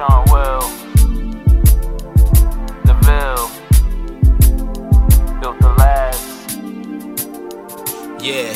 [0.00, 0.60] Sean Will,
[5.40, 6.56] built the last.
[8.18, 8.54] Yeah,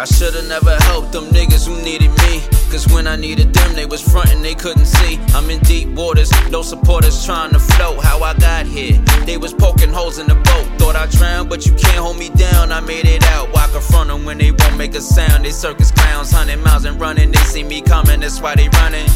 [0.00, 2.40] I should've never helped them niggas who needed me.
[2.70, 5.20] Cause when I needed them, they was frontin', they couldn't see.
[5.34, 8.02] I'm in deep waters, no supporters trying to float.
[8.02, 8.96] How I got here,
[9.26, 10.66] they was poking holes in the boat.
[10.78, 12.72] Thought I drowned, but you can't hold me down.
[12.72, 13.52] I made it out.
[13.52, 15.44] Why confront them when they won't make a sound?
[15.44, 17.30] They circus clowns, hundred miles and running.
[17.30, 19.06] They see me coming, that's why they running.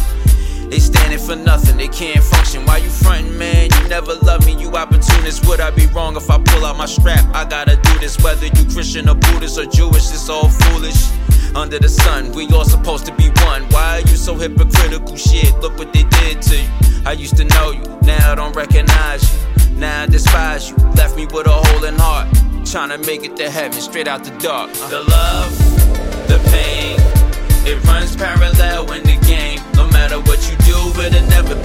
[0.73, 2.65] They standing for nothing, they can't function.
[2.65, 3.69] Why you frontin', man?
[3.70, 5.46] You never love me, you opportunist.
[5.46, 7.23] Would I be wrong if I pull out my strap?
[7.34, 11.10] I gotta do this, whether you Christian or Buddhist or Jewish, it's all foolish.
[11.55, 13.65] Under the sun, we all supposed to be one.
[13.69, 15.15] Why are you so hypocritical?
[15.15, 16.69] Shit, look what they did to you.
[17.04, 19.73] I used to know you, now I don't recognize you.
[19.73, 22.29] Now I despise you, left me with a hole in heart.
[22.65, 24.70] Tryna make it to heaven, straight out the dark.
[24.77, 24.88] Uh.
[24.88, 26.12] The love,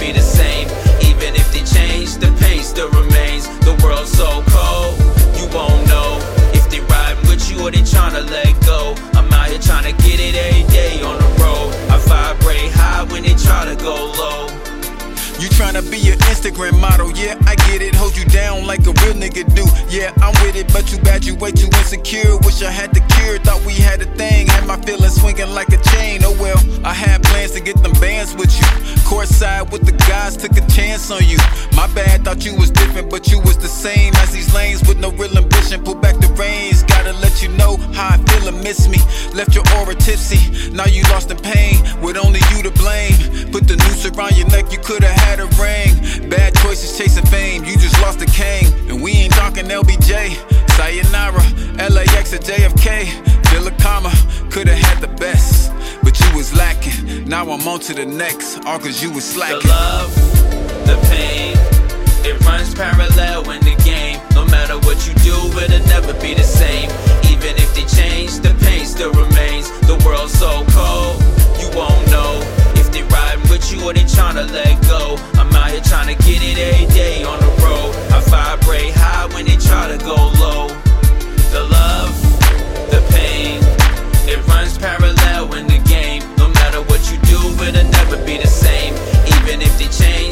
[0.08, 0.68] be the same.
[1.04, 3.44] Even if they change, the pain still remains.
[3.60, 4.96] The world's so cold,
[5.36, 6.18] you won't know
[6.56, 8.94] if they riding with you or they trying to let go.
[9.12, 11.68] I'm out here tryna get it every day on the road.
[11.92, 14.46] I vibrate high when they try to go low.
[15.38, 17.94] You tryna be an Instagram model, yeah, I get it.
[17.94, 19.64] Hold you down like a real nigga do.
[19.88, 22.36] Yeah, I'm with it, but too bad you way too insecure.
[22.38, 24.46] Wish I had the cure, thought we had a thing.
[24.48, 26.22] Had my feelings swinging like a chain.
[26.24, 28.77] Oh well, I had plans to get them bands with you.
[29.08, 31.38] Courtside with the guys, took a chance on you.
[31.72, 34.98] My bad, thought you was different, but you was the same as these lanes with
[34.98, 35.82] no real ambition.
[35.82, 38.98] Pull back the reins, gotta let you know how I feel and miss me.
[39.32, 43.16] Left your aura tipsy, now you lost in pain, with only you to blame.
[43.50, 45.27] Put the noose around your neck, you could've had
[57.28, 59.60] Now I'm on to the next, all cause you was slacking.
[59.60, 60.14] The love,
[60.88, 61.52] the pain,
[62.24, 64.18] it runs parallel in the game.
[64.32, 66.88] No matter what you do, it'll never be the same.
[67.28, 69.68] Even if they change, the pain still remains.
[69.84, 71.20] The world's so cold,
[71.60, 72.40] you won't know.
[72.80, 75.20] If they riding with you or they tryna let go.
[75.34, 77.47] I'm out here tryna get it every day on the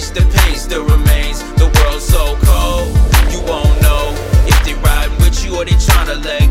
[0.07, 1.43] face, the pain still remains.
[1.55, 2.89] The world's so cold,
[3.33, 4.15] you won't know
[4.47, 6.46] if they're riding with you or they're trying to lay